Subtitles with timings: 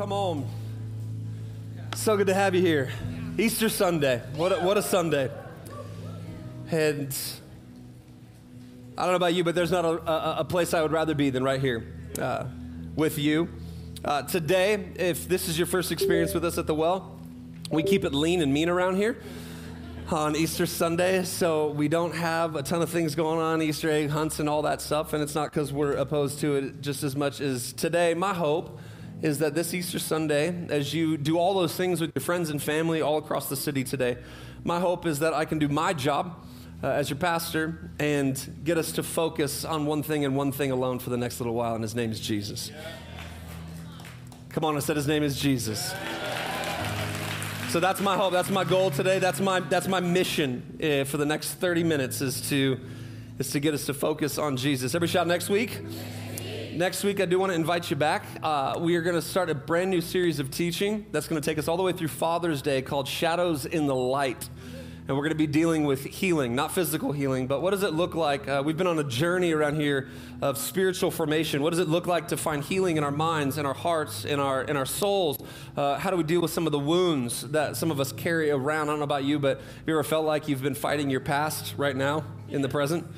[0.00, 0.48] come on.
[1.94, 2.90] So good to have you here.
[3.36, 4.22] Easter Sunday.
[4.34, 5.30] What a, what a Sunday.
[6.70, 7.14] And
[8.96, 11.14] I don't know about you, but there's not a, a, a place I would rather
[11.14, 11.86] be than right here
[12.18, 12.46] uh,
[12.96, 13.50] with you.
[14.02, 17.20] Uh, today, if this is your first experience with us at the well,
[17.70, 19.18] we keep it lean and mean around here
[20.10, 24.08] on Easter Sunday, so we don't have a ton of things going on, Easter egg
[24.08, 27.14] hunts and all that stuff, and it's not because we're opposed to it just as
[27.14, 28.14] much as today.
[28.14, 28.80] My hope
[29.22, 32.62] is that this Easter Sunday, as you do all those things with your friends and
[32.62, 34.16] family all across the city today,
[34.64, 36.44] my hope is that I can do my job
[36.82, 40.70] uh, as your pastor and get us to focus on one thing and one thing
[40.70, 42.70] alone for the next little while, and his name is Jesus.
[44.48, 45.94] Come on, I said his name is Jesus.
[47.68, 48.32] So that's my hope.
[48.32, 49.20] That's my goal today.
[49.20, 52.80] That's my that's my mission uh, for the next 30 minutes is to
[53.38, 54.94] is to get us to focus on Jesus.
[54.94, 55.78] Every shout next week.
[56.72, 58.24] Next week, I do want to invite you back.
[58.42, 61.44] Uh, we are going to start a brand new series of teaching that's going to
[61.44, 64.48] take us all the way through Father's Day called Shadows in the Light.
[65.08, 67.92] And we're going to be dealing with healing, not physical healing, but what does it
[67.92, 68.46] look like?
[68.46, 70.08] Uh, we've been on a journey around here
[70.40, 71.60] of spiritual formation.
[71.60, 74.38] What does it look like to find healing in our minds, in our hearts, in
[74.38, 75.38] our, in our souls?
[75.76, 78.52] Uh, how do we deal with some of the wounds that some of us carry
[78.52, 78.88] around?
[78.88, 81.20] I don't know about you, but have you ever felt like you've been fighting your
[81.20, 83.08] past right now in the present?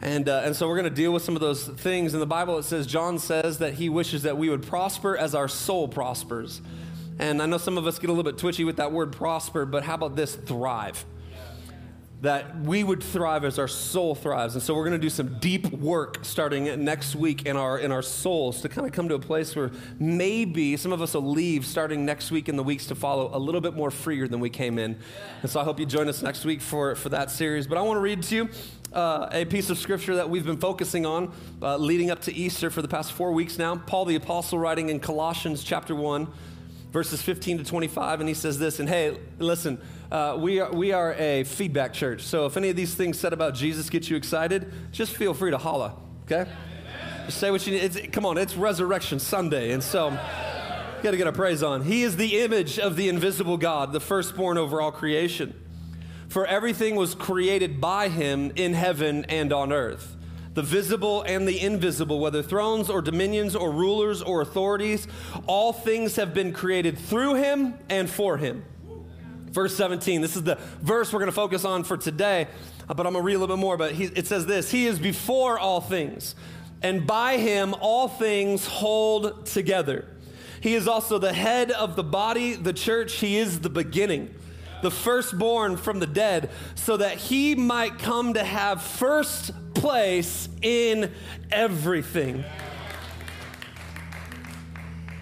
[0.00, 2.14] And, uh, and so we're going to deal with some of those things.
[2.14, 5.34] In the Bible, it says, John says that he wishes that we would prosper as
[5.34, 6.62] our soul prospers.
[7.18, 9.66] And I know some of us get a little bit twitchy with that word prosper,
[9.66, 11.04] but how about this thrive?
[12.20, 14.54] That we would thrive as our soul thrives.
[14.54, 17.90] And so we're going to do some deep work starting next week in our, in
[17.90, 21.28] our souls to kind of come to a place where maybe some of us will
[21.28, 24.38] leave starting next week and the weeks to follow a little bit more freer than
[24.38, 24.96] we came in.
[25.42, 27.66] And so I hope you join us next week for, for that series.
[27.66, 28.48] But I want to read to you
[28.92, 32.70] uh, a piece of scripture that we've been focusing on uh, leading up to Easter
[32.70, 33.76] for the past four weeks now.
[33.76, 36.28] Paul the Apostle writing in Colossians chapter 1
[36.92, 38.80] verses 15 to 25, and he says this.
[38.80, 39.80] And hey, listen,
[40.10, 42.22] uh, we, are, we are a feedback church.
[42.22, 45.50] So if any of these things said about Jesus get you excited, just feel free
[45.50, 46.50] to holla, okay?
[47.26, 47.82] Just say what you need.
[47.82, 49.72] It's, come on, it's Resurrection Sunday.
[49.72, 51.82] And so, you got to get our praise on.
[51.82, 55.54] He is the image of the invisible God, the firstborn over all creation.
[56.28, 60.16] For everything was created by him in heaven and on earth
[60.58, 65.06] the visible and the invisible, whether thrones or dominions or rulers or authorities,
[65.46, 68.64] all things have been created through him and for him.
[69.50, 72.48] Verse 17, this is the verse we're going to focus on for today,
[72.88, 73.76] but I'm going to read a little bit more.
[73.76, 76.34] But he, it says this He is before all things,
[76.82, 80.08] and by him all things hold together.
[80.60, 83.14] He is also the head of the body, the church.
[83.14, 84.34] He is the beginning
[84.82, 91.12] the firstborn from the dead, so that he might come to have first place in
[91.50, 92.44] everything.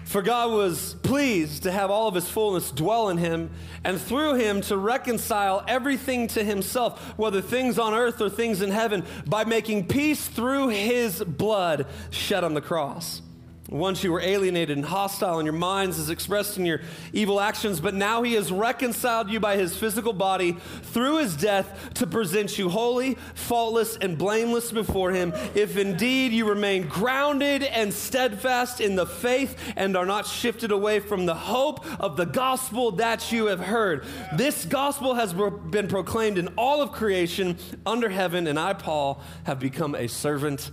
[0.05, 3.49] For God was pleased to have all of his fullness dwell in him,
[3.83, 8.71] and through him to reconcile everything to himself, whether things on earth or things in
[8.71, 13.21] heaven, by making peace through his blood shed on the cross.
[13.69, 16.79] Once you were alienated and hostile in your minds as expressed in your
[17.11, 21.93] evil actions, but now he has reconciled you by his physical body through his death
[21.93, 25.33] to present you holy, faultless, and blameless before him.
[25.53, 31.01] If indeed you remain grounded and steadfast in the faith and are not shifted away
[31.01, 34.05] from the hope of the gospel that you have heard.
[34.33, 39.59] This gospel has been proclaimed in all of creation under heaven, and I, Paul, have
[39.59, 40.71] become a servant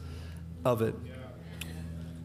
[0.65, 0.95] of it.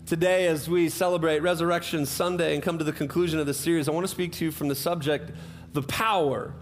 [0.09, 3.91] Today, as we celebrate Resurrection Sunday and come to the conclusion of this series, I
[3.91, 5.29] want to speak to you from the subject,
[5.73, 6.55] the power,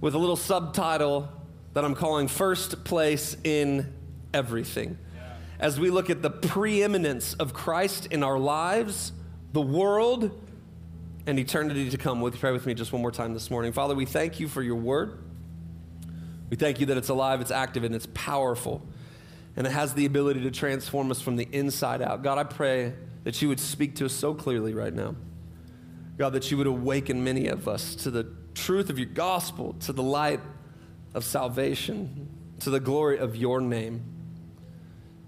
[0.00, 1.28] with a little subtitle
[1.74, 3.94] that I'm calling First Place in
[4.34, 4.98] Everything.
[5.60, 9.12] As we look at the preeminence of Christ in our lives,
[9.52, 10.36] the world,
[11.28, 12.20] and eternity to come.
[12.22, 13.70] Would you pray with me just one more time this morning?
[13.70, 15.16] Father, we thank you for your word.
[16.50, 18.84] We thank you that it's alive, it's active, and it's powerful
[19.56, 22.22] and it has the ability to transform us from the inside out.
[22.22, 22.94] God, I pray
[23.24, 25.14] that you would speak to us so clearly right now.
[26.16, 29.92] God, that you would awaken many of us to the truth of your gospel, to
[29.92, 30.40] the light
[31.12, 32.28] of salvation,
[32.60, 34.02] to the glory of your name.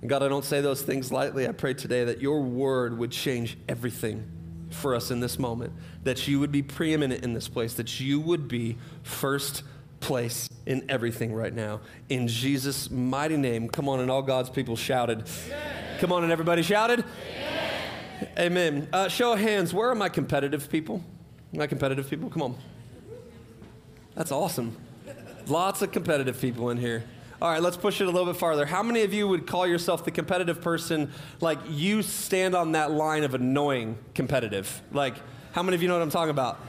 [0.00, 1.48] And God, I don't say those things lightly.
[1.48, 4.30] I pray today that your word would change everything
[4.70, 8.20] for us in this moment, that you would be preeminent in this place, that you
[8.20, 9.62] would be first
[10.06, 11.80] place in everything right now.
[12.08, 13.68] In Jesus' mighty name.
[13.68, 15.28] Come on, and all God's people shouted.
[15.46, 15.98] Amen.
[15.98, 17.04] Come on, and everybody shouted.
[17.34, 18.30] Amen.
[18.38, 18.88] Amen.
[18.92, 19.74] Uh, show of hands.
[19.74, 21.02] Where are my competitive people?
[21.52, 22.30] My competitive people?
[22.30, 22.56] Come on.
[24.14, 24.76] That's awesome.
[25.48, 27.02] Lots of competitive people in here.
[27.42, 28.64] All right, let's push it a little bit farther.
[28.64, 31.10] How many of you would call yourself the competitive person?
[31.40, 34.82] Like you stand on that line of annoying competitive.
[34.92, 35.14] Like,
[35.52, 36.60] how many of you know what I'm talking about?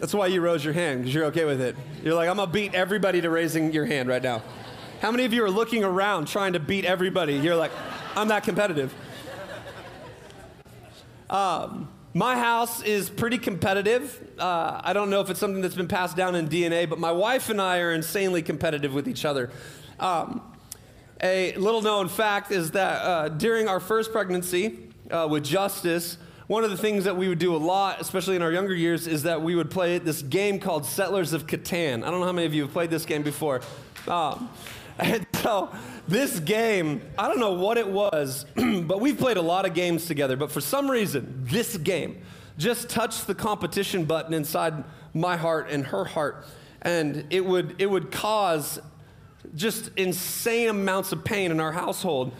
[0.00, 1.76] That's why you rose your hand, because you're okay with it.
[2.02, 4.42] You're like, I'm gonna beat everybody to raising your hand right now.
[5.00, 7.34] How many of you are looking around trying to beat everybody?
[7.34, 7.72] You're like,
[8.16, 8.94] I'm that competitive.
[11.30, 14.20] Um, my house is pretty competitive.
[14.38, 17.12] Uh, I don't know if it's something that's been passed down in DNA, but my
[17.12, 19.50] wife and I are insanely competitive with each other.
[20.00, 20.40] Um,
[21.22, 24.78] a little known fact is that uh, during our first pregnancy
[25.10, 26.16] uh, with Justice,
[26.48, 29.06] one of the things that we would do a lot, especially in our younger years,
[29.06, 32.02] is that we would play this game called Settlers of Catan.
[32.02, 33.60] I don't know how many of you have played this game before.
[34.06, 34.48] Um,
[34.98, 35.70] and so
[36.08, 40.06] this game, I don't know what it was, but we've played a lot of games
[40.06, 40.38] together.
[40.38, 42.22] But for some reason, this game
[42.56, 46.46] just touched the competition button inside my heart and her heart.
[46.80, 48.80] And it would, it would cause
[49.54, 52.32] just insane amounts of pain in our household.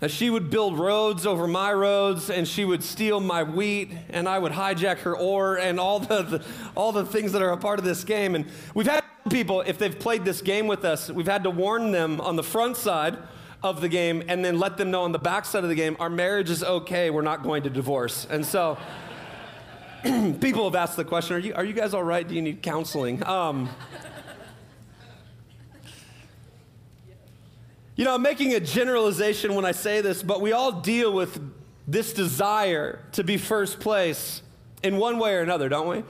[0.00, 4.28] As she would build roads over my roads, and she would steal my wheat, and
[4.28, 6.44] I would hijack her ore, and all the, the,
[6.76, 8.36] all the things that are a part of this game.
[8.36, 11.90] And we've had people, if they've played this game with us, we've had to warn
[11.90, 13.18] them on the front side
[13.62, 15.96] of the game, and then let them know on the back side of the game,
[15.98, 17.10] our marriage is okay.
[17.10, 18.24] We're not going to divorce.
[18.30, 18.78] And so,
[20.40, 22.26] people have asked the question: Are you are you guys all right?
[22.26, 23.24] Do you need counseling?
[23.26, 23.68] Um,
[27.98, 31.40] You know, I'm making a generalization when I say this, but we all deal with
[31.88, 34.40] this desire to be first place
[34.84, 36.04] in one way or another, don't we?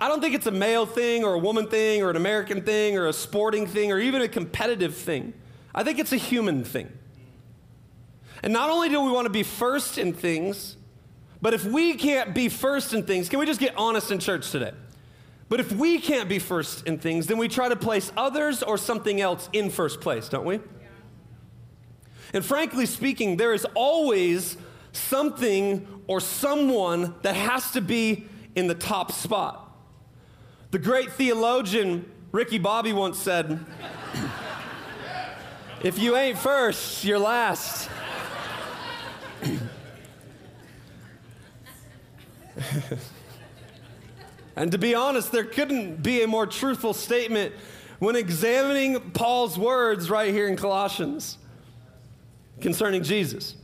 [0.00, 2.96] I don't think it's a male thing or a woman thing or an American thing
[2.96, 5.34] or a sporting thing or even a competitive thing.
[5.74, 6.92] I think it's a human thing.
[8.44, 10.76] And not only do we want to be first in things,
[11.40, 14.52] but if we can't be first in things, can we just get honest in church
[14.52, 14.70] today?
[15.52, 18.78] But if we can't be first in things, then we try to place others or
[18.78, 20.60] something else in first place, don't we?
[22.32, 24.56] And frankly speaking, there is always
[24.92, 29.76] something or someone that has to be in the top spot.
[30.70, 33.62] The great theologian Ricky Bobby once said,
[35.82, 37.90] If you ain't first, you're last.
[44.56, 47.54] And to be honest, there couldn't be a more truthful statement
[47.98, 51.38] when examining Paul's words right here in Colossians
[52.60, 53.54] concerning Jesus.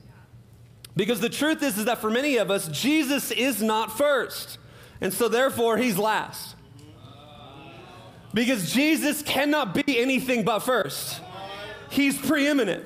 [0.96, 4.58] Because the truth is, is that for many of us, Jesus is not first.
[5.00, 6.56] And so therefore, he's last.
[8.34, 11.20] Because Jesus cannot be anything but first.
[11.90, 12.84] He's preeminent.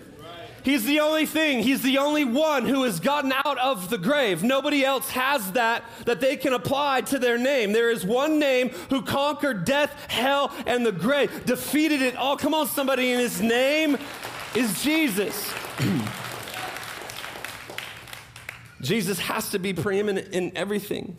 [0.63, 4.43] He's the only thing, he's the only one who has gotten out of the grave.
[4.43, 7.73] Nobody else has that that they can apply to their name.
[7.73, 12.37] There is one name who conquered death, hell, and the grave, defeated it all.
[12.37, 13.97] Come on, somebody, and his name
[14.55, 15.53] is Jesus.
[18.81, 21.17] Jesus has to be preeminent in everything.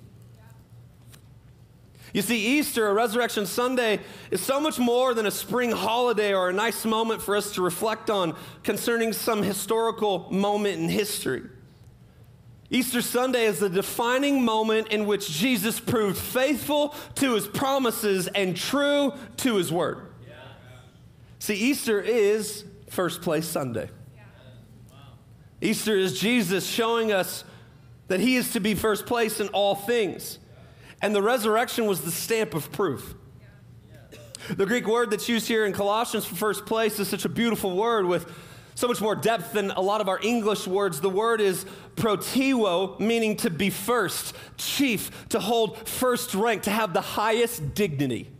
[2.13, 3.99] You see, Easter, a Resurrection Sunday,
[4.29, 7.63] is so much more than a spring holiday or a nice moment for us to
[7.63, 11.41] reflect on concerning some historical moment in history.
[12.69, 18.55] Easter Sunday is the defining moment in which Jesus proved faithful to his promises and
[18.55, 20.07] true to his word.
[20.27, 20.35] Yeah.
[21.39, 23.89] See, Easter is first place Sunday.
[24.15, 24.21] Yeah.
[24.91, 24.97] Wow.
[25.61, 27.43] Easter is Jesus showing us
[28.07, 30.37] that he is to be first place in all things.
[31.03, 33.13] And the resurrection was the stamp of proof.
[34.49, 37.75] The Greek word that's used here in Colossians for first place is such a beautiful
[37.75, 38.25] word with
[38.75, 41.01] so much more depth than a lot of our English words.
[41.01, 41.65] The word is
[41.97, 48.31] proteuo, meaning to be first, chief, to hold first rank, to have the highest dignity.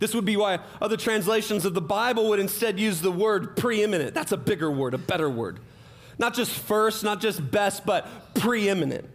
[0.00, 4.12] This would be why other translations of the Bible would instead use the word preeminent.
[4.12, 5.58] That's a bigger word, a better word.
[6.18, 9.08] Not just first, not just best, but preeminent.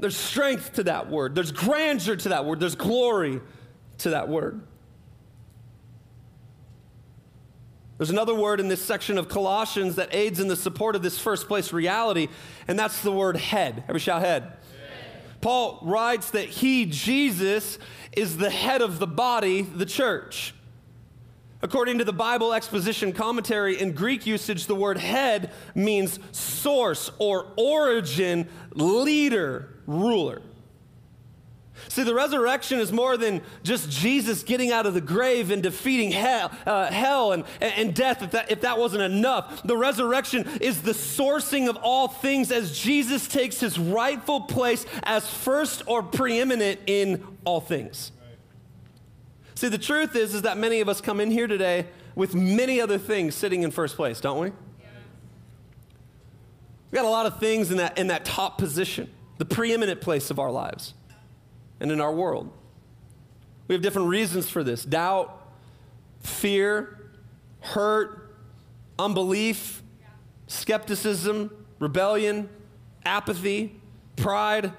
[0.00, 3.40] There's strength to that word, there's grandeur to that word, there's glory
[3.98, 4.62] to that word.
[7.98, 11.18] There's another word in this section of Colossians that aids in the support of this
[11.18, 12.28] first place reality,
[12.66, 13.84] and that's the word head.
[13.88, 14.42] Every shout head.
[14.42, 14.52] head.
[15.42, 17.78] Paul writes that he, Jesus,
[18.12, 20.54] is the head of the body, the church.
[21.62, 27.52] According to the Bible exposition commentary, in Greek usage, the word head means source or
[27.56, 30.40] origin, leader, ruler.
[31.88, 36.12] See, the resurrection is more than just Jesus getting out of the grave and defeating
[36.12, 39.62] hell, uh, hell and, and death, if that, if that wasn't enough.
[39.62, 45.28] The resurrection is the sourcing of all things as Jesus takes his rightful place as
[45.28, 48.12] first or preeminent in all things.
[49.60, 52.80] See, the truth is, is that many of us come in here today with many
[52.80, 54.46] other things sitting in first place, don't we?
[54.46, 54.86] Yeah.
[56.90, 60.30] We got a lot of things in that, in that top position, the preeminent place
[60.30, 60.94] of our lives
[61.78, 62.50] and in our world.
[63.68, 65.46] We have different reasons for this doubt,
[66.20, 67.10] fear,
[67.60, 68.34] hurt,
[68.98, 69.82] unbelief,
[70.46, 72.48] skepticism, rebellion,
[73.04, 73.78] apathy,
[74.16, 74.72] pride,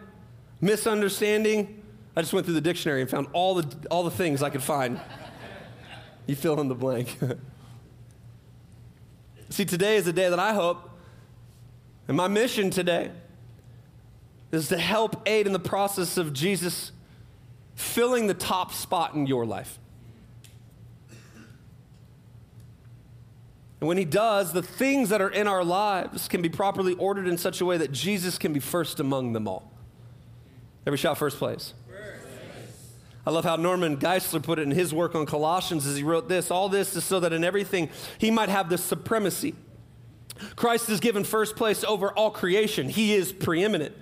[0.59, 1.80] misunderstanding
[2.15, 4.63] I just went through the dictionary and found all the, all the things I could
[4.63, 5.00] find.
[6.27, 7.18] you fill in the blank.
[9.50, 10.89] See, today is a day that I hope,
[12.08, 13.12] and my mission today
[14.51, 16.91] is to help aid in the process of Jesus
[17.75, 19.80] filling the top spot in your life.
[23.80, 27.27] And when he does, the things that are in our lives can be properly ordered
[27.27, 29.72] in such a way that Jesus can be first among them all.
[30.86, 31.74] Every shot first place.
[33.25, 36.28] I love how Norman Geisler put it in his work on Colossians as he wrote
[36.28, 39.56] this All this is so that in everything he might have the supremacy.
[40.56, 43.96] Christ is given first place over all creation, he is preeminent.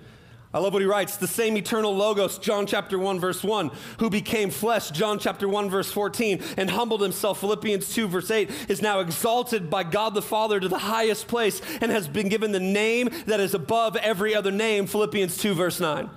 [0.52, 4.10] I love what he writes the same eternal Logos, John chapter 1, verse 1, who
[4.10, 8.82] became flesh, John chapter 1, verse 14, and humbled himself, Philippians 2, verse 8, is
[8.82, 12.58] now exalted by God the Father to the highest place and has been given the
[12.58, 16.10] name that is above every other name, Philippians 2, verse 9.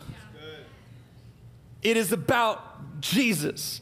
[1.84, 2.73] It is about
[3.04, 3.82] Jesus.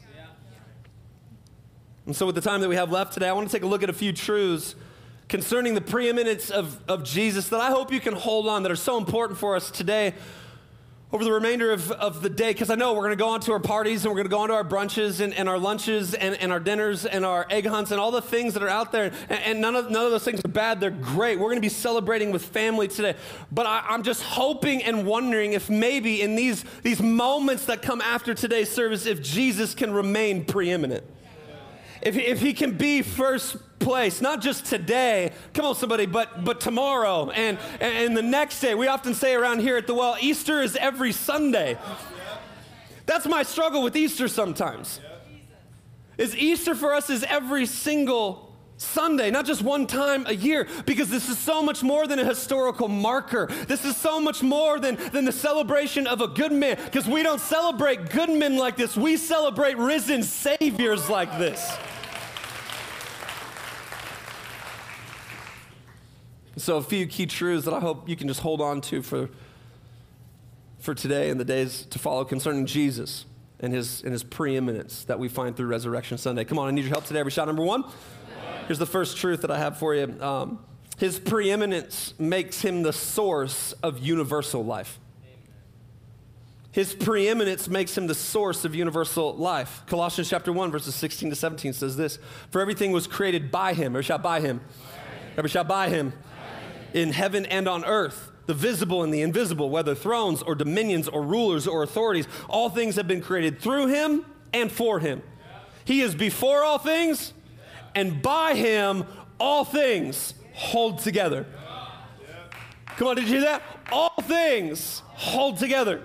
[2.04, 3.66] And so, with the time that we have left today, I want to take a
[3.66, 4.74] look at a few truths
[5.28, 8.76] concerning the preeminence of, of Jesus that I hope you can hold on that are
[8.76, 10.14] so important for us today
[11.12, 13.40] over the remainder of, of the day because I know we're going to go on
[13.40, 15.58] to our parties and we're going to go on to our brunches and, and our
[15.58, 18.68] lunches and, and our dinners and our egg hunts and all the things that are
[18.68, 19.12] out there.
[19.28, 20.80] And, and none, of, none of those things are bad.
[20.80, 21.38] They're great.
[21.38, 23.14] We're going to be celebrating with family today.
[23.50, 28.00] But I, I'm just hoping and wondering if maybe in these, these moments that come
[28.00, 31.04] after today's service, if Jesus can remain preeminent.
[32.02, 36.60] If, if he can be first place, not just today, come on, somebody, but, but
[36.60, 38.74] tomorrow and, and the next day.
[38.74, 41.78] We often say around here at the well, Easter is every Sunday.
[43.06, 45.00] That's my struggle with Easter sometimes.
[46.18, 51.08] Is Easter for us is every single Sunday, not just one time a year, because
[51.08, 53.46] this is so much more than a historical marker.
[53.68, 57.22] This is so much more than, than the celebration of a good man, because we
[57.22, 58.96] don't celebrate good men like this.
[58.96, 61.76] We celebrate risen saviors like this.
[66.56, 69.30] So, a few key truths that I hope you can just hold on to for,
[70.78, 73.24] for today and the days to follow concerning Jesus
[73.60, 76.44] and his, and his preeminence that we find through Resurrection Sunday.
[76.44, 77.20] Come on, I need your help today.
[77.20, 77.84] Every shot number one.
[78.66, 80.62] Here's the first truth that I have for you um,
[80.98, 84.98] His preeminence makes him the source of universal life.
[86.70, 89.82] His preeminence makes him the source of universal life.
[89.86, 92.18] Colossians chapter 1, verses 16 to 17 says this
[92.50, 94.60] For everything was created by him, or shall by him.
[95.36, 96.12] Every shall by him
[96.94, 101.22] in heaven and on earth, the visible and the invisible, whether thrones or dominions or
[101.22, 105.22] rulers or authorities, all things have been created through him and for him.
[105.84, 107.32] He is before all things,
[107.94, 109.04] and by him
[109.38, 111.46] all things hold together.
[112.96, 113.62] Come on, did you hear that?
[113.90, 116.02] All things hold together.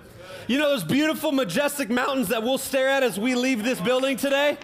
[0.47, 4.15] You know those beautiful, majestic mountains that we'll stare at as we leave this building
[4.15, 4.57] today?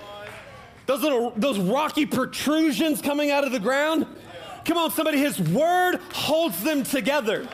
[0.86, 4.06] Those little, those rocky protrusions coming out of the ground?
[4.65, 7.48] Come on, somebody, His Word holds them together.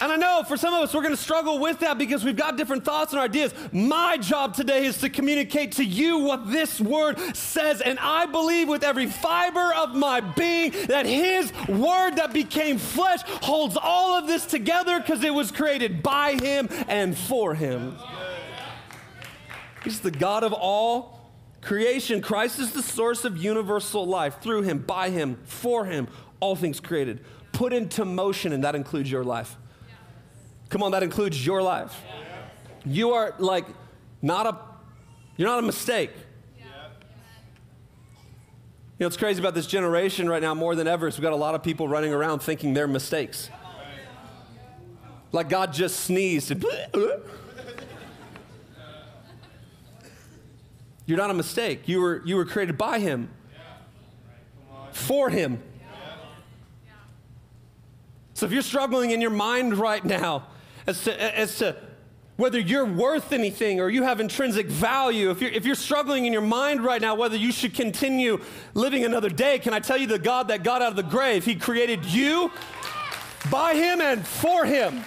[0.00, 2.36] And I know for some of us, we're going to struggle with that because we've
[2.36, 3.54] got different thoughts and ideas.
[3.72, 7.80] My job today is to communicate to you what this word says.
[7.80, 13.20] And I believe with every fiber of my being that His word that became flesh
[13.24, 17.96] holds all of this together because it was created by Him and for Him.
[19.84, 21.23] He's the God of all
[21.64, 24.40] Creation, Christ is the source of universal life.
[24.42, 27.24] Through him, by him, for him, all things created.
[27.52, 29.56] Put into motion, and that includes your life.
[30.68, 31.98] Come on, that includes your life.
[32.84, 33.64] You are like
[34.20, 34.58] not a,
[35.38, 36.10] you're not a mistake.
[36.58, 36.64] You
[39.00, 41.36] know, what's crazy about this generation right now more than ever is we've got a
[41.36, 43.48] lot of people running around thinking they're mistakes.
[45.32, 46.64] Like God just sneezed and
[51.06, 51.86] You're not a mistake.
[51.86, 53.28] You were, you were created by Him,
[54.92, 55.62] for Him.
[58.34, 60.48] So if you're struggling in your mind right now
[60.86, 61.76] as to, as to
[62.36, 66.32] whether you're worth anything or you have intrinsic value, if you're, if you're struggling in
[66.32, 68.40] your mind right now whether you should continue
[68.74, 71.44] living another day, can I tell you the God that got out of the grave,
[71.44, 72.50] He created you
[73.50, 75.04] by Him and for Him.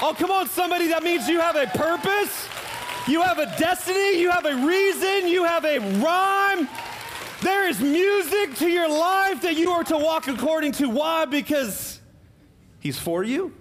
[0.00, 2.48] Oh, come on, somebody, that means you have a purpose.
[3.08, 6.68] You have a destiny, you have a reason, you have a rhyme.
[7.40, 10.88] There is music to your life that you are to walk according to.
[10.88, 11.24] Why?
[11.24, 12.00] Because
[12.80, 13.54] He's for you,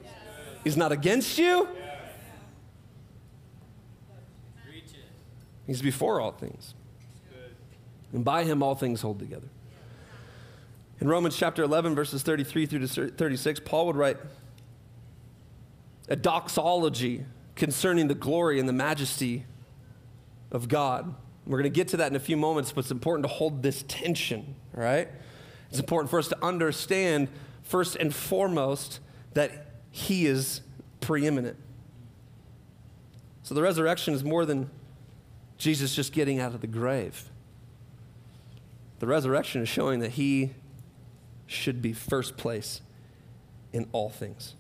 [0.64, 1.68] He's not against you.
[5.68, 6.76] He's before all things.
[8.14, 9.48] And by him, all things hold together.
[11.02, 14.18] In Romans chapter 11, verses 33 through to 36, Paul would write
[16.08, 19.46] a doxology concerning the glory and the majesty
[20.52, 21.14] of God.
[21.46, 23.62] We're going to get to that in a few moments, but it's important to hold
[23.62, 25.08] this tension, right?
[25.70, 27.30] It's important for us to understand,
[27.64, 29.00] first and foremost,
[29.34, 30.62] that He is
[31.02, 31.58] preeminent.
[33.44, 34.70] So the resurrection is more than
[35.58, 37.30] Jesus just getting out of the grave.
[39.00, 40.52] The resurrection is showing that He
[41.46, 42.82] should be first place
[43.72, 44.56] in all things.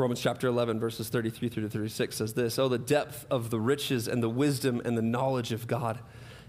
[0.00, 3.60] Romans chapter 11, verses 33 through to 36 says this Oh, the depth of the
[3.60, 6.00] riches and the wisdom and the knowledge of God.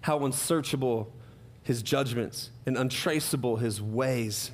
[0.01, 1.13] How unsearchable
[1.61, 4.51] his judgments and untraceable his ways.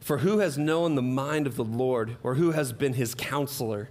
[0.00, 3.90] For who has known the mind of the Lord, or who has been his counselor?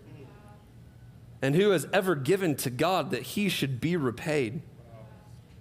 [1.41, 4.61] And who has ever given to God that he should be repaid?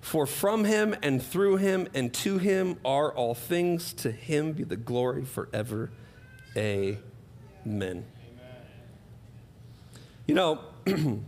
[0.00, 3.92] For from him and through him and to him are all things.
[3.94, 5.90] To him be the glory forever.
[6.56, 7.07] Amen.
[7.66, 8.04] Amen.
[10.26, 11.20] You know, the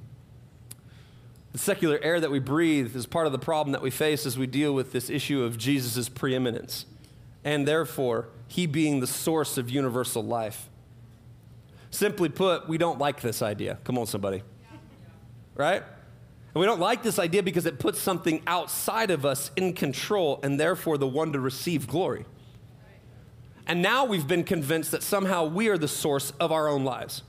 [1.55, 4.47] secular air that we breathe is part of the problem that we face as we
[4.47, 6.87] deal with this issue of Jesus' preeminence,
[7.45, 10.69] and therefore, he being the source of universal life.
[11.91, 13.79] Simply put, we don't like this idea.
[13.85, 14.43] Come on, somebody.
[15.55, 15.83] Right?
[16.55, 20.41] And we don't like this idea because it puts something outside of us in control
[20.43, 22.25] and therefore the one to receive glory.
[23.67, 27.23] And now we've been convinced that somehow we are the source of our own lives.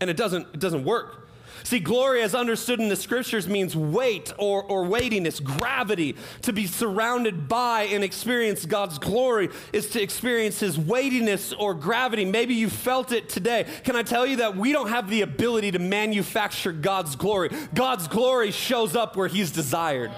[0.00, 1.28] And it doesn't, it doesn't work.
[1.64, 6.16] See, glory, as understood in the scriptures, means weight or, or weightiness, gravity.
[6.42, 12.24] To be surrounded by and experience God's glory is to experience His weightiness or gravity.
[12.24, 13.66] Maybe you felt it today.
[13.84, 17.50] Can I tell you that we don't have the ability to manufacture God's glory?
[17.74, 20.12] God's glory shows up where He's desired.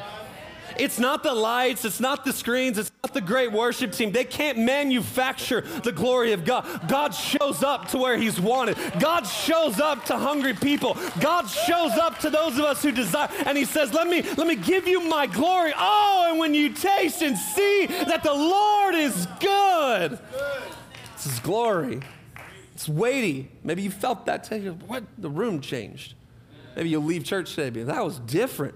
[0.80, 4.12] It's not the lights, it's not the screens, it's not the great worship team.
[4.12, 6.88] They can't manufacture the glory of God.
[6.88, 8.78] God shows up to where He's wanted.
[8.98, 10.96] God shows up to hungry people.
[11.20, 14.46] God shows up to those of us who desire, and He says, Let me, let
[14.46, 15.74] me give you my glory.
[15.76, 20.18] Oh, and when you taste and see that the Lord is good,
[21.14, 22.00] this is glory.
[22.74, 23.50] It's weighty.
[23.62, 24.68] Maybe you felt that today.
[24.68, 25.04] What?
[25.18, 26.14] The room changed.
[26.74, 27.82] Maybe you'll leave church today.
[27.82, 28.74] That was different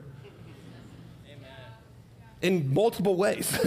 [2.45, 3.51] in multiple ways.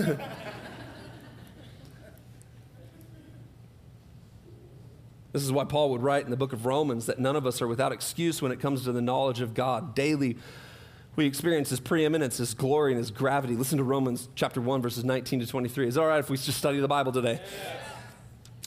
[5.33, 7.59] this is why Paul would write in the book of Romans that none of us
[7.59, 9.95] are without excuse when it comes to the knowledge of God.
[9.95, 10.37] Daily,
[11.15, 13.55] we experience his preeminence, his glory, and his gravity.
[13.55, 15.87] Listen to Romans chapter 1, verses 19 to 23.
[15.87, 17.41] Is it all right if we just study the Bible today?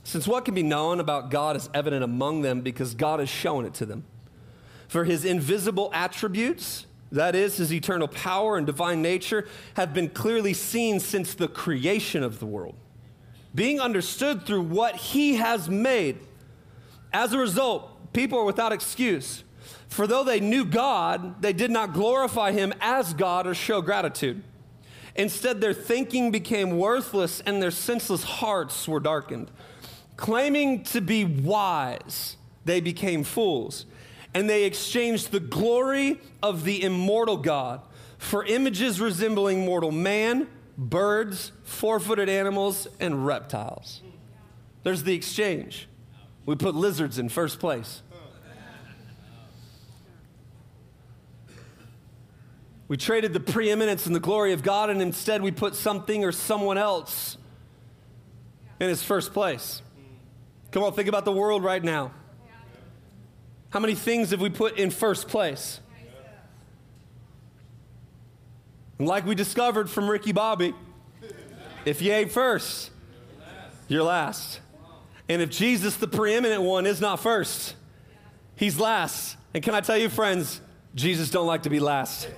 [0.02, 3.64] Since what can be known about God is evident among them because God has shown
[3.64, 4.02] it to them.
[4.88, 10.54] For his invisible attributes, that is, his eternal power and divine nature, have been clearly
[10.54, 12.76] seen since the creation of the world,
[13.54, 16.18] being understood through what he has made.
[17.12, 19.42] As a result, people are without excuse.
[19.88, 24.44] For though they knew God, they did not glorify him as God or show gratitude.
[25.16, 29.50] Instead, their thinking became worthless and their senseless hearts were darkened.
[30.16, 33.86] Claiming to be wise, they became fools
[34.34, 37.80] and they exchanged the glory of the immortal God
[38.18, 44.02] for images resembling mortal man, birds, four footed animals, and reptiles.
[44.82, 45.88] There's the exchange.
[46.46, 48.02] We put lizards in first place.
[52.88, 56.32] We traded the preeminence and the glory of God, and instead we put something or
[56.32, 57.36] someone else
[58.80, 59.80] in his first place.
[60.72, 62.12] Come on, think about the world right now.
[63.70, 65.80] How many things have we put in first place?
[68.98, 70.74] And like we discovered from Ricky Bobby,
[71.84, 72.90] if you ain't first,
[73.88, 74.60] you're last.
[75.28, 77.76] And if Jesus, the preeminent one, is not first,
[78.56, 79.36] he's last.
[79.54, 80.60] And can I tell you, friends,
[80.94, 82.28] Jesus don't like to be last.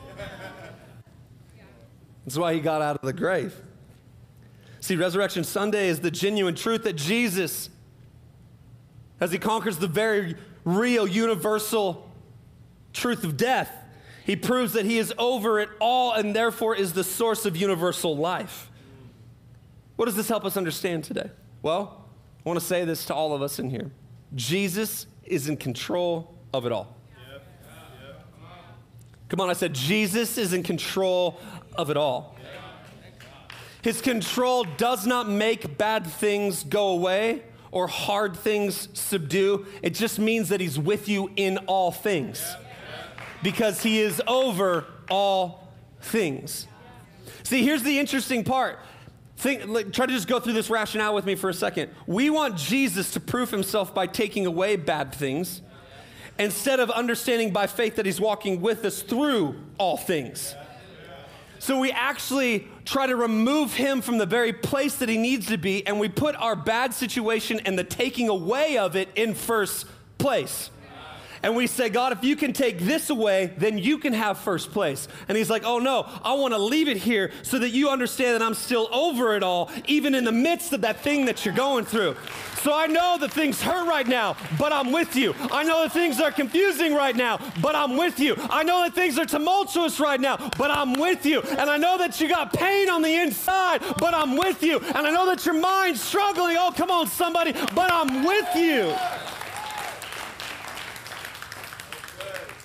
[2.25, 3.55] That's why he got out of the grave.
[4.81, 7.71] See, Resurrection Sunday is the genuine truth that Jesus,
[9.19, 12.11] as he conquers the very real, universal
[12.93, 13.71] truth of death.
[14.25, 18.17] He proves that he is over it all and therefore is the source of universal
[18.17, 18.71] life.
[19.97, 21.31] What does this help us understand today?
[21.61, 22.05] Well,
[22.45, 23.91] I want to say this to all of us in here
[24.35, 26.97] Jesus is in control of it all.
[29.29, 31.41] Come on, I said Jesus is in control
[31.75, 32.37] of it all.
[33.83, 37.43] His control does not make bad things go away
[37.73, 39.67] or hard things subdue.
[39.83, 42.55] It just means that He's with you in all things
[43.43, 46.69] because He is over all things.
[47.43, 48.79] See, here's the interesting part.
[49.37, 51.91] Think, like, try to just go through this rationale with me for a second.
[52.07, 55.63] We want Jesus to prove himself by taking away bad things
[56.39, 60.55] instead of understanding by faith that he's walking with us through all things.
[61.63, 65.57] So we actually try to remove him from the very place that he needs to
[65.57, 69.87] be, and we put our bad situation and the taking away of it in first
[70.19, 70.71] place.
[71.43, 74.71] And we say, God, if you can take this away, then you can have first
[74.71, 75.09] place.
[75.29, 78.35] And he's like, oh no, I want to leave it here so that you understand
[78.35, 81.55] that I'm still over it all, even in the midst of that thing that you're
[81.55, 82.17] going through.
[82.63, 85.35] So I know that things hurt right now, but I'm with you.
[85.51, 88.37] I know that things are confusing right now, but I'm with you.
[88.39, 91.41] I know that things are tumultuous right now, but I'm with you.
[91.41, 94.79] And I know that you got pain on the inside, but I'm with you.
[94.79, 96.57] And I know that your mind's struggling.
[96.57, 98.95] Oh, come on, somebody, but I'm with you.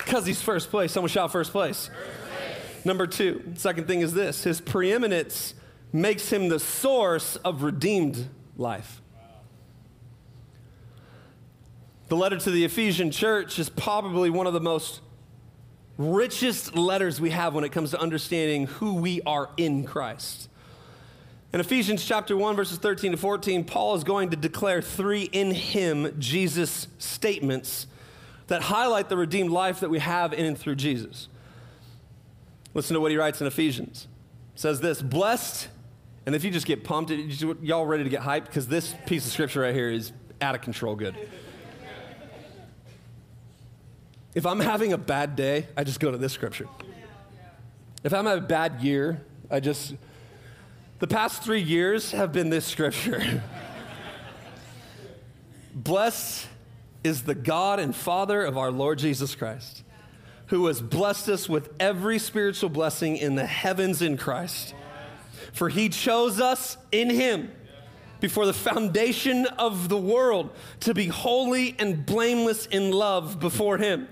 [0.08, 0.90] Because he's first place.
[0.90, 1.90] Someone shout first place.
[2.82, 5.52] Number two, second thing is this his preeminence
[5.92, 9.02] makes him the source of redeemed life.
[12.06, 15.02] The letter to the Ephesian church is probably one of the most
[15.98, 20.48] richest letters we have when it comes to understanding who we are in Christ.
[21.52, 25.50] In Ephesians chapter 1, verses 13 to 14, Paul is going to declare three in
[25.50, 27.86] him, Jesus statements
[28.48, 31.28] that highlight the redeemed life that we have in and through Jesus.
[32.74, 34.08] Listen to what he writes in Ephesians.
[34.54, 35.68] It says this Blessed,
[36.26, 37.10] and if you just get pumped,
[37.62, 38.46] y'all ready to get hyped?
[38.46, 41.14] Because this piece of scripture right here is out of control good.
[44.34, 46.68] If I'm having a bad day, I just go to this scripture.
[48.04, 49.94] If I'm having a bad year, I just,
[51.00, 53.42] the past three years have been this scripture.
[55.74, 56.46] Blessed
[57.08, 59.82] is the God and Father of our Lord Jesus Christ,
[60.46, 64.74] who has blessed us with every spiritual blessing in the heavens in Christ.
[65.52, 67.50] For he chose us in him
[68.20, 74.08] before the foundation of the world to be holy and blameless in love before him.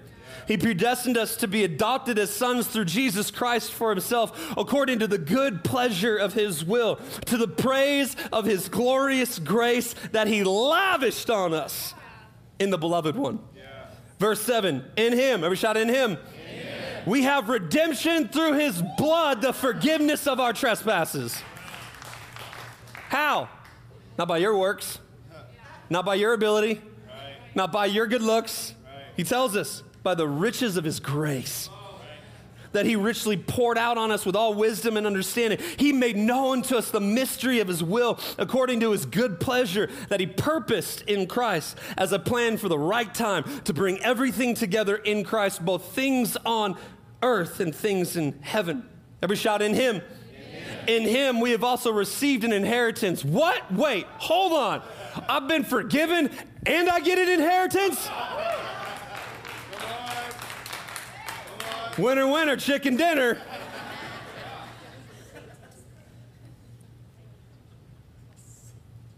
[0.48, 5.06] He predestined us to be adopted as sons through Jesus Christ for himself, according to
[5.06, 10.44] the good pleasure of his will, to the praise of his glorious grace that he
[10.44, 11.94] lavished on us
[12.58, 13.40] in the beloved one.
[13.56, 13.62] Yeah.
[14.18, 16.18] Verse 7 In him, every shout in him.
[17.06, 21.40] We have redemption through his blood, the forgiveness of our trespasses.
[22.92, 23.48] How?
[24.18, 24.98] Not by your works,
[25.88, 27.36] not by your ability, right.
[27.54, 28.74] not by your good looks.
[28.84, 29.04] Right.
[29.16, 31.70] He tells us by the riches of his grace
[32.72, 35.58] that he richly poured out on us with all wisdom and understanding.
[35.78, 39.88] He made known to us the mystery of his will according to his good pleasure
[40.08, 44.54] that he purposed in Christ as a plan for the right time to bring everything
[44.54, 46.76] together in Christ, both things on
[47.22, 48.88] earth and things in heaven.
[49.22, 50.02] Every shout in him.
[50.86, 53.24] In him, we have also received an inheritance.
[53.24, 53.72] What?
[53.72, 54.82] Wait, hold on.
[55.28, 56.30] I've been forgiven
[56.64, 58.08] and I get an inheritance?
[61.98, 63.38] Winner, winner, chicken dinner.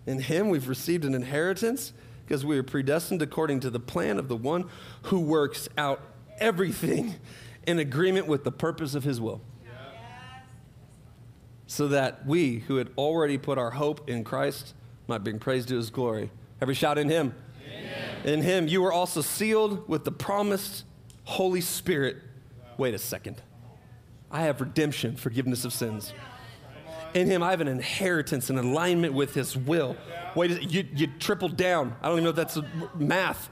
[0.06, 1.92] In him we've received an inheritance
[2.24, 4.68] because we are predestined according to the plan of the one
[5.02, 6.00] who works out
[6.38, 7.16] everything
[7.66, 9.40] in agreement with the purpose of his will.
[11.66, 14.72] So that we who had already put our hope in Christ
[15.06, 16.30] might bring praise to his glory.
[16.62, 17.34] Every shout in him.
[17.66, 18.26] Amen.
[18.26, 20.84] In him you were also sealed with the promised
[21.24, 22.16] Holy Spirit
[22.78, 23.42] wait a second.
[24.30, 26.14] I have redemption, forgiveness of sins.
[27.14, 29.96] In him, I have an inheritance, an alignment with his will.
[30.34, 31.96] Wait, you, you tripled down.
[32.02, 32.58] I don't even know if that's
[32.94, 33.48] math.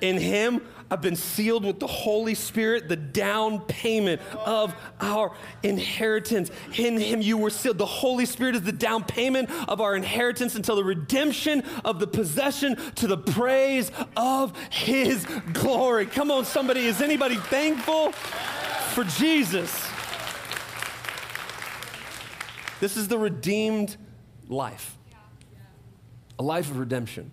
[0.00, 6.50] In him, I've been sealed with the Holy Spirit, the down payment of our inheritance.
[6.76, 7.78] In Him, you were sealed.
[7.78, 12.06] The Holy Spirit is the down payment of our inheritance until the redemption of the
[12.06, 16.06] possession to the praise of His glory.
[16.06, 16.86] Come on, somebody.
[16.86, 19.88] Is anybody thankful for Jesus?
[22.80, 23.96] This is the redeemed
[24.48, 24.98] life,
[26.38, 27.30] a life of redemption.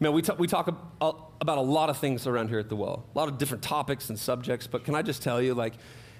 [0.00, 3.04] Man, we, talk, we talk about a lot of things around here at the well,
[3.14, 5.74] a lot of different topics and subjects, but can I just tell you, like,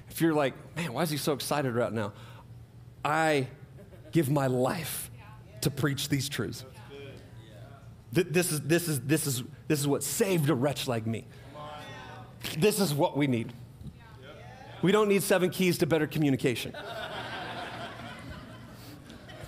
[0.09, 2.13] if you're like, man, why is he so excited right now?
[3.05, 3.49] I
[4.13, 5.11] give my life
[5.63, 6.65] to preach these truths.
[8.15, 11.27] Th- this, is, this, is, this, is, this is what saved a wretch like me.
[12.59, 13.53] This is what we need.
[14.83, 16.77] We don't need seven keys to better communication.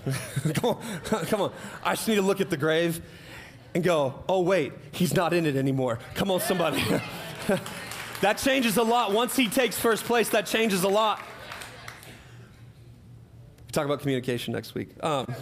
[0.55, 0.81] come, on,
[1.27, 1.53] come on.
[1.85, 3.03] I just need to look at the grave
[3.77, 5.99] and go, oh, wait, he's not in it anymore.
[6.15, 6.83] Come on, somebody.
[8.23, 9.13] that changes a lot.
[9.13, 11.21] Once he takes first place, that changes a lot.
[13.67, 14.89] We talk about communication next week.
[15.05, 15.27] Um,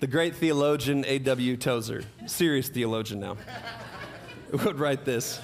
[0.00, 1.56] the great theologian A.W.
[1.56, 3.38] Tozer, serious theologian now,
[4.52, 5.40] would write this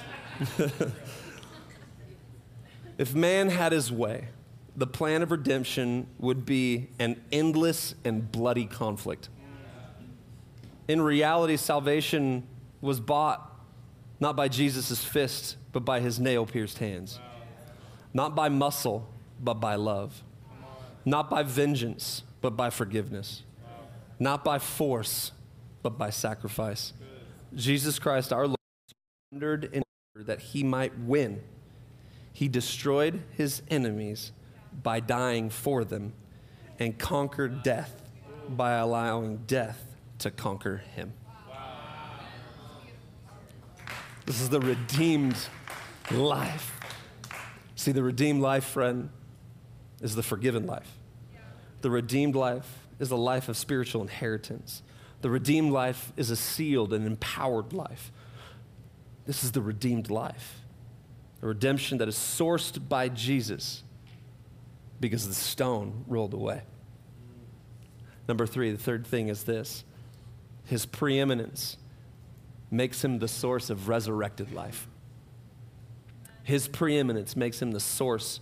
[2.99, 4.27] If man had his way,
[4.75, 9.29] the plan of redemption would be an endless and bloody conflict.
[10.87, 12.43] In reality, salvation
[12.81, 13.51] was bought
[14.19, 17.19] not by Jesus' fist, but by his nail pierced hands.
[18.13, 19.07] Not by muscle,
[19.43, 20.23] but by love.
[21.03, 23.43] Not by vengeance, but by forgiveness.
[24.19, 25.31] Not by force,
[25.83, 26.93] but by sacrifice.
[27.53, 28.57] Jesus Christ, our Lord,
[29.31, 29.83] surrendered in
[30.15, 31.41] order that he might win.
[32.31, 34.31] He destroyed his enemies
[34.83, 36.13] by dying for them
[36.79, 38.01] and conquered death
[38.49, 39.81] by allowing death
[40.19, 41.13] to conquer him.
[44.25, 45.37] This is the redeemed
[46.11, 46.79] life.
[47.75, 49.09] See, the redeemed life, friend,
[50.01, 50.97] is the forgiven life.
[51.81, 54.81] The redeemed life is a life of spiritual inheritance.
[55.21, 58.11] The redeemed life is a sealed and empowered life.
[59.25, 60.61] This is the redeemed life,
[61.41, 63.83] a redemption that is sourced by Jesus
[64.99, 66.63] because the stone rolled away.
[68.27, 69.83] Number three, the third thing is this
[70.65, 71.77] his preeminence
[72.71, 74.87] makes him the source of resurrected life.
[76.43, 78.39] His preeminence makes him the source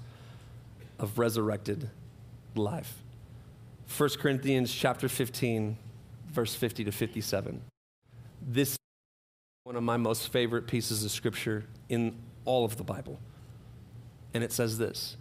[1.00, 1.90] of resurrected
[2.56, 3.02] life.
[3.98, 5.78] 1 Corinthians chapter 15
[6.34, 7.62] verse 50 to 57.
[8.42, 8.78] This is
[9.64, 13.20] one of my most favorite pieces of scripture in all of the Bible.
[14.34, 15.16] And it says this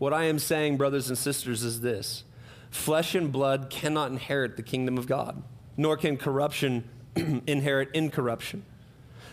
[0.00, 2.24] What I am saying, brothers and sisters, is this
[2.70, 5.42] flesh and blood cannot inherit the kingdom of God,
[5.76, 6.88] nor can corruption
[7.46, 8.64] inherit incorruption.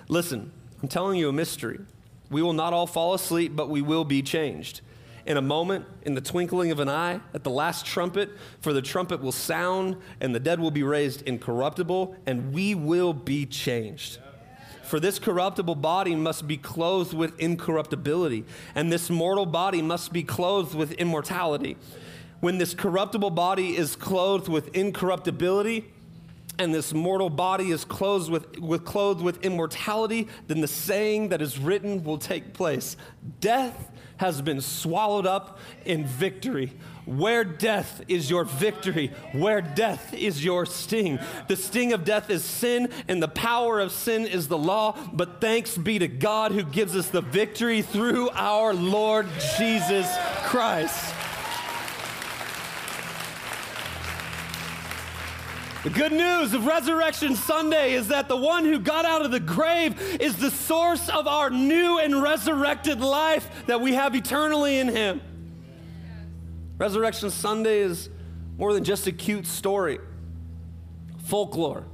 [0.10, 0.52] Listen,
[0.82, 1.80] I'm telling you a mystery.
[2.30, 4.82] We will not all fall asleep, but we will be changed
[5.26, 8.82] in a moment, in the twinkling of an eye, at the last trumpet, for the
[8.82, 14.20] trumpet will sound, and the dead will be raised incorruptible, and we will be changed.
[14.88, 20.24] For this corruptible body must be clothed with incorruptibility, and this mortal body must be
[20.24, 21.76] clothed with immortality.
[22.40, 25.92] When this corruptible body is clothed with incorruptibility,
[26.58, 31.42] and this mortal body is clothed with, with, clothed with immortality, then the saying that
[31.42, 32.96] is written will take place
[33.42, 36.72] Death has been swallowed up in victory.
[37.08, 41.20] Where death is your victory, where death is your sting.
[41.48, 44.98] The sting of death is sin, and the power of sin is the law.
[45.14, 49.26] But thanks be to God who gives us the victory through our Lord
[49.58, 51.14] Jesus Christ.
[55.86, 59.40] The good news of Resurrection Sunday is that the one who got out of the
[59.40, 64.90] grave is the source of our new and resurrected life that we have eternally in
[64.90, 65.22] Him.
[66.78, 68.10] Resurrection Sunday is
[68.58, 70.00] more than just a cute story,
[71.26, 71.86] folklore,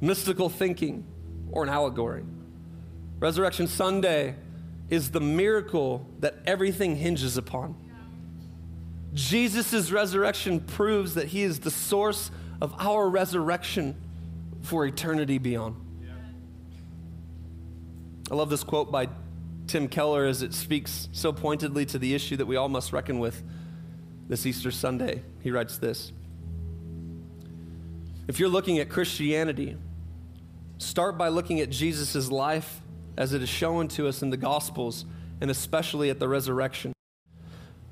[0.00, 1.04] mystical thinking,
[1.50, 2.24] or an allegory.
[3.18, 4.36] Resurrection Sunday
[4.88, 7.74] is the miracle that everything hinges upon.
[9.14, 13.96] Jesus' resurrection proves that He is the source of our resurrection
[14.62, 15.76] for eternity beyond.
[18.30, 19.08] I love this quote by
[19.66, 23.18] Tim Keller as it speaks so pointedly to the issue that we all must reckon
[23.18, 23.42] with
[24.28, 25.22] this Easter Sunday.
[25.42, 26.12] He writes this
[28.28, 29.76] If you're looking at Christianity,
[30.78, 32.80] start by looking at Jesus' life
[33.16, 35.04] as it is shown to us in the Gospels
[35.40, 36.92] and especially at the resurrection.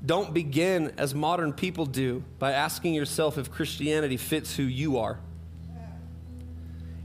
[0.04, 5.20] Don't begin as modern people do by asking yourself if Christianity fits who you are.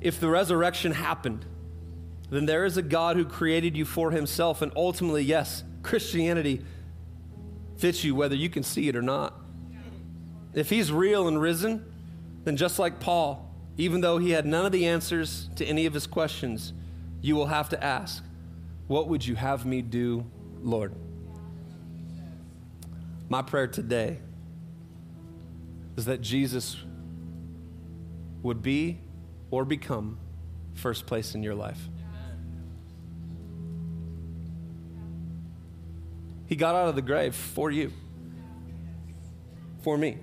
[0.01, 1.45] If the resurrection happened,
[2.29, 6.63] then there is a God who created you for himself, and ultimately, yes, Christianity
[7.77, 9.33] fits you whether you can see it or not.
[10.53, 11.85] If he's real and risen,
[12.43, 15.93] then just like Paul, even though he had none of the answers to any of
[15.93, 16.73] his questions,
[17.21, 18.23] you will have to ask,
[18.87, 20.25] What would you have me do,
[20.61, 20.93] Lord?
[23.29, 24.19] My prayer today
[25.97, 26.77] is that Jesus
[28.41, 28.99] would be
[29.51, 30.17] or become
[30.73, 31.89] first place in your life.
[36.47, 37.91] He got out of the grave for you,
[39.83, 40.17] for me.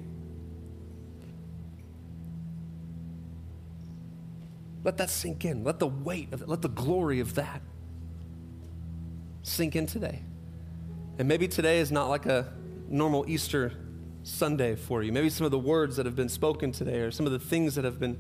[4.82, 5.64] Let that sink in.
[5.64, 7.62] Let the weight of it, let the glory of that
[9.42, 10.22] sink in today.
[11.18, 12.52] And maybe today is not like a
[12.88, 13.72] normal Easter
[14.22, 15.12] Sunday for you.
[15.12, 17.74] Maybe some of the words that have been spoken today or some of the things
[17.74, 18.18] that have been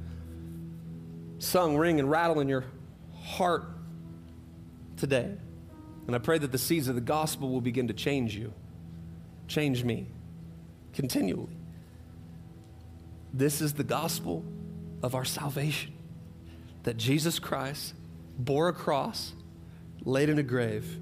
[1.38, 2.64] sung ring and rattle in your
[3.22, 3.64] heart
[4.96, 5.36] today.
[6.06, 8.52] And I pray that the seeds of the gospel will begin to change you,
[9.48, 10.06] change me
[10.92, 11.56] continually.
[13.32, 14.44] This is the gospel
[15.02, 15.92] of our salvation
[16.84, 17.94] that Jesus Christ
[18.38, 19.32] bore a cross,
[20.04, 20.98] laid in a grave,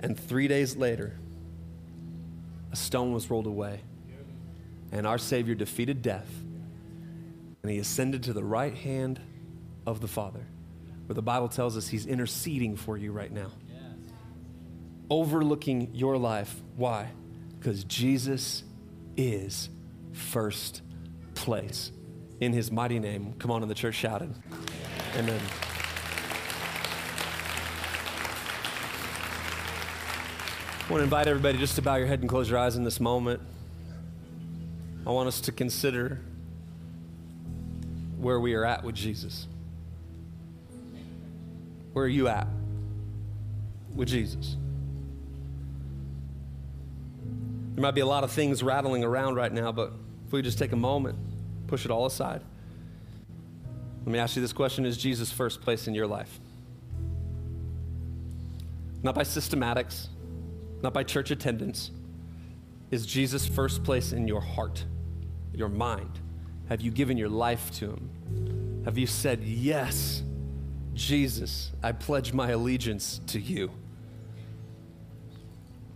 [0.00, 1.18] and three days later,
[2.72, 3.80] a stone was rolled away.
[4.90, 6.28] And our Savior defeated death.
[7.62, 9.20] And he ascended to the right hand
[9.86, 10.44] of the Father,
[11.06, 13.52] where the Bible tells us he's interceding for you right now,
[15.10, 16.54] overlooking your life.
[16.76, 17.10] Why?
[17.58, 18.64] Because Jesus
[19.16, 19.68] is
[20.12, 20.82] first
[21.34, 21.92] place.
[22.40, 24.34] In his mighty name, come on in the church shouted.
[25.16, 25.40] Amen.
[30.80, 32.84] I want to invite everybody just to bow your head and close your eyes in
[32.84, 33.40] this moment.
[35.06, 36.20] I want us to consider
[38.18, 39.46] where we are at with Jesus.
[41.92, 42.46] Where are you at
[43.94, 44.56] with Jesus?
[47.74, 49.92] There might be a lot of things rattling around right now, but
[50.26, 51.18] if we just take a moment,
[51.66, 52.42] push it all aside.
[54.04, 56.40] Let me ask you this question Is Jesus first place in your life?
[59.02, 60.08] Not by systematics,
[60.82, 61.90] not by church attendance.
[62.90, 64.84] Is Jesus first place in your heart,
[65.54, 66.20] your mind?
[66.68, 68.82] Have you given your life to Him?
[68.84, 70.22] Have you said, Yes,
[70.92, 73.70] Jesus, I pledge my allegiance to you?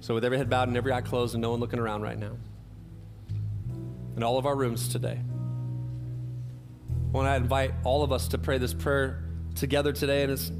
[0.06, 2.16] So, with every head bowed and every eye closed and no one looking around right
[2.16, 2.36] now,
[4.16, 5.18] in all of our rooms today,
[6.88, 9.24] I want to invite all of us to pray this prayer
[9.56, 10.22] together today.
[10.22, 10.52] And it's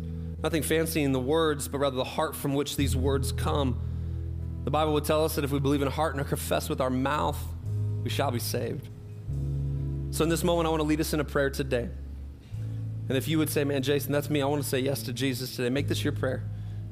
[0.43, 3.81] nothing fancy in the words, but rather the heart from which these words come.
[4.65, 6.91] The Bible would tell us that if we believe in heart and confess with our
[6.91, 7.39] mouth,
[8.03, 8.89] we shall be saved.
[10.11, 11.89] So, in this moment, I want to lead us in a prayer today.
[13.09, 15.13] And if you would say, Man, Jason, that's me, I want to say yes to
[15.13, 16.43] Jesus today, make this your prayer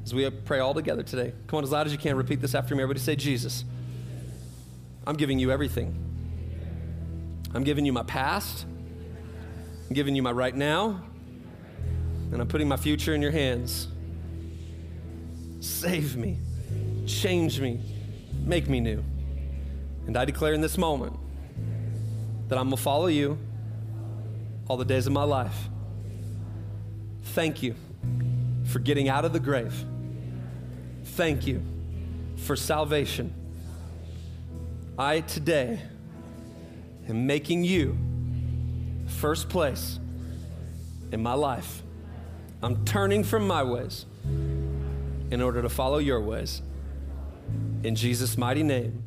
[0.05, 1.33] as we pray all together today.
[1.47, 2.83] Come on, as loud as you can, repeat this after me.
[2.83, 3.65] Everybody say, Jesus,
[5.07, 6.01] I'm giving you everything.
[7.55, 8.67] I'm giving you my past,
[9.89, 11.03] I'm giving you my right now,
[12.33, 13.89] and I'm putting my future in your hands.
[15.61, 16.39] Save me
[17.07, 17.81] change me,
[18.45, 19.03] make me new.
[20.07, 21.17] And I declare in this moment
[22.49, 23.39] that I'm going to follow you
[24.69, 25.69] all the days of my life.
[27.23, 27.75] Thank you
[28.65, 29.85] for getting out of the grave.
[31.15, 31.63] Thank you
[32.39, 33.33] for salvation.
[34.99, 35.81] I today
[37.09, 37.97] am making you
[39.07, 40.01] first place
[41.13, 41.85] in my life.
[42.65, 46.63] I'm turning from my ways in order to follow your ways.
[47.85, 49.04] In Jesus' mighty name.